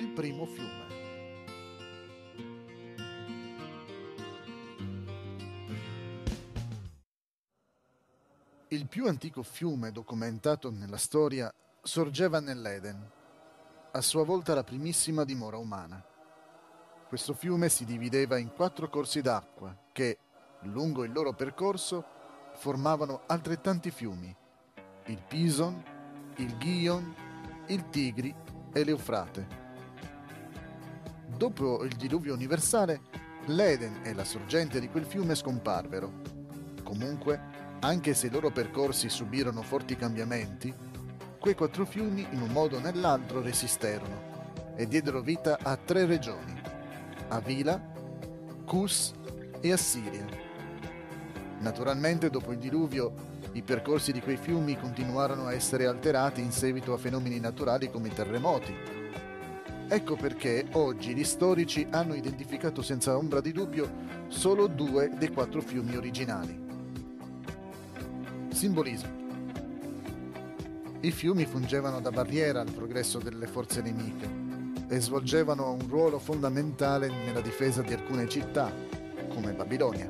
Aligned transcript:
Il 0.00 0.08
primo 0.12 0.46
fiume. 0.46 0.88
Il 8.68 8.86
più 8.88 9.06
antico 9.06 9.42
fiume 9.42 9.92
documentato 9.92 10.70
nella 10.70 10.96
storia 10.96 11.52
sorgeva 11.82 12.40
nell'Eden, 12.40 13.10
a 13.92 14.00
sua 14.00 14.24
volta 14.24 14.54
la 14.54 14.64
primissima 14.64 15.24
dimora 15.24 15.58
umana. 15.58 16.02
Questo 17.06 17.34
fiume 17.34 17.68
si 17.68 17.84
divideva 17.84 18.38
in 18.38 18.54
quattro 18.54 18.88
corsi 18.88 19.20
d'acqua 19.20 19.76
che, 19.92 20.16
lungo 20.62 21.04
il 21.04 21.12
loro 21.12 21.34
percorso, 21.34 22.02
formavano 22.54 23.24
altrettanti 23.26 23.90
fiumi, 23.90 24.34
il 25.08 25.22
Pison, 25.28 25.84
il 26.36 26.56
Ghion, 26.56 27.14
il 27.66 27.90
Tigri 27.90 28.34
e 28.72 28.82
l'Eufrate. 28.82 29.59
Dopo 31.36 31.84
il 31.84 31.94
diluvio 31.96 32.34
universale, 32.34 33.00
l'Eden 33.46 34.00
e 34.02 34.12
la 34.12 34.24
sorgente 34.24 34.80
di 34.80 34.88
quel 34.88 35.04
fiume 35.04 35.34
scomparvero. 35.34 36.12
Comunque, 36.82 37.40
anche 37.80 38.14
se 38.14 38.26
i 38.26 38.30
loro 38.30 38.50
percorsi 38.50 39.08
subirono 39.08 39.62
forti 39.62 39.96
cambiamenti, 39.96 40.72
quei 41.38 41.54
quattro 41.54 41.86
fiumi 41.86 42.26
in 42.30 42.42
un 42.42 42.50
modo 42.50 42.76
o 42.76 42.80
nell'altro 42.80 43.40
resisterono 43.40 44.28
e 44.76 44.86
diedero 44.86 45.22
vita 45.22 45.58
a 45.62 45.76
tre 45.76 46.04
regioni, 46.04 46.60
Avila, 47.28 47.80
Cus 48.66 49.14
e 49.60 49.72
Assiria. 49.72 50.26
Naturalmente 51.60 52.28
dopo 52.28 52.52
il 52.52 52.58
diluvio 52.58 53.14
i 53.52 53.62
percorsi 53.62 54.12
di 54.12 54.20
quei 54.20 54.36
fiumi 54.36 54.78
continuarono 54.78 55.46
a 55.46 55.52
essere 55.52 55.86
alterati 55.86 56.40
in 56.40 56.52
seguito 56.52 56.92
a 56.92 56.98
fenomeni 56.98 57.40
naturali 57.40 57.90
come 57.90 58.08
i 58.08 58.14
terremoti. 58.14 58.99
Ecco 59.92 60.14
perché 60.14 60.66
oggi 60.74 61.16
gli 61.16 61.24
storici 61.24 61.84
hanno 61.90 62.14
identificato 62.14 62.80
senza 62.80 63.16
ombra 63.16 63.40
di 63.40 63.50
dubbio 63.50 63.90
solo 64.28 64.68
due 64.68 65.10
dei 65.18 65.32
quattro 65.32 65.60
fiumi 65.60 65.96
originali. 65.96 66.56
Simbolismo. 68.52 69.10
I 71.00 71.10
fiumi 71.10 71.44
fungevano 71.44 72.00
da 72.00 72.12
barriera 72.12 72.60
al 72.60 72.70
progresso 72.70 73.18
delle 73.18 73.48
forze 73.48 73.82
nemiche 73.82 74.28
e 74.88 75.00
svolgevano 75.00 75.72
un 75.72 75.88
ruolo 75.88 76.20
fondamentale 76.20 77.08
nella 77.08 77.40
difesa 77.40 77.82
di 77.82 77.92
alcune 77.92 78.28
città, 78.28 78.72
come 79.28 79.54
Babilonia. 79.54 80.08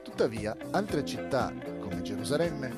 Tuttavia, 0.00 0.56
altre 0.70 1.04
città, 1.04 1.52
come 1.80 2.02
Gerusalemme, 2.02 2.72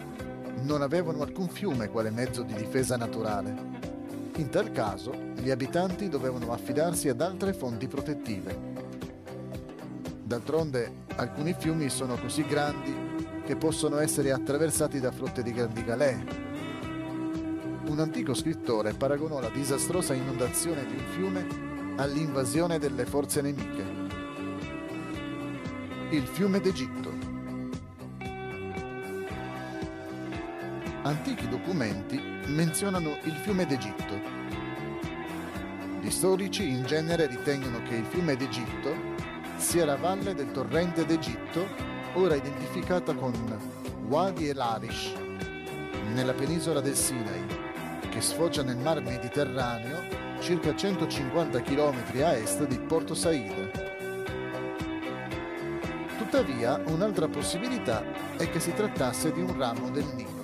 non 0.62 0.80
avevano 0.80 1.20
alcun 1.20 1.48
fiume 1.50 1.90
quale 1.90 2.08
mezzo 2.08 2.42
di 2.44 2.54
difesa 2.54 2.96
naturale. 2.96 3.93
In 4.36 4.50
tal 4.50 4.72
caso, 4.72 5.12
gli 5.36 5.50
abitanti 5.50 6.08
dovevano 6.08 6.52
affidarsi 6.52 7.08
ad 7.08 7.20
altre 7.20 7.52
fonti 7.52 7.86
protettive. 7.86 8.72
D'altronde, 10.22 11.04
alcuni 11.16 11.54
fiumi 11.56 11.88
sono 11.88 12.16
così 12.16 12.44
grandi 12.44 13.42
che 13.44 13.56
possono 13.56 13.98
essere 13.98 14.32
attraversati 14.32 14.98
da 15.00 15.12
flotte 15.12 15.42
di 15.42 15.52
grandi 15.52 15.84
galee 15.84 16.44
un 17.94 18.00
antico 18.00 18.34
scrittore 18.34 18.92
paragonò 18.92 19.38
la 19.38 19.50
disastrosa 19.50 20.14
inondazione 20.14 20.84
di 20.84 20.94
un 20.94 21.04
fiume 21.12 21.46
all'invasione 21.96 22.80
delle 22.80 23.04
forze 23.04 23.40
nemiche. 23.40 23.84
Il 26.10 26.26
fiume 26.26 26.58
d'Egitto. 26.60 27.23
Antichi 31.06 31.46
documenti 31.50 32.18
menzionano 32.46 33.18
il 33.24 33.34
fiume 33.34 33.66
d'Egitto. 33.66 34.18
Gli 36.00 36.08
storici 36.08 36.66
in 36.66 36.86
genere 36.86 37.26
ritengono 37.26 37.82
che 37.82 37.96
il 37.96 38.06
fiume 38.06 38.36
d'Egitto 38.36 38.96
sia 39.56 39.84
la 39.84 39.96
valle 39.96 40.34
del 40.34 40.50
torrente 40.50 41.04
d'Egitto, 41.04 41.66
ora 42.14 42.36
identificata 42.36 43.12
con 43.12 43.34
Wadi 44.06 44.48
el-Arish, 44.48 45.12
nella 46.14 46.32
penisola 46.32 46.80
del 46.80 46.96
Sinai, 46.96 47.44
che 48.08 48.22
sfocia 48.22 48.62
nel 48.62 48.78
mar 48.78 49.02
Mediterraneo 49.02 50.00
circa 50.40 50.74
150 50.74 51.60
km 51.60 52.02
a 52.22 52.32
est 52.32 52.66
di 52.66 52.78
Porto 52.78 53.14
Said. 53.14 53.82
Tuttavia, 56.16 56.80
un'altra 56.86 57.28
possibilità 57.28 58.02
è 58.38 58.48
che 58.48 58.58
si 58.58 58.72
trattasse 58.72 59.32
di 59.32 59.42
un 59.42 59.54
ramo 59.58 59.90
del 59.90 60.06
Nilo. 60.14 60.43